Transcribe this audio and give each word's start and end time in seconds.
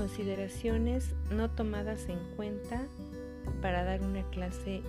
Consideraciones 0.00 1.14
no 1.30 1.50
tomadas 1.50 2.08
en 2.08 2.18
cuenta 2.34 2.86
para 3.60 3.84
dar 3.84 4.00
una 4.00 4.22
clase. 4.30 4.80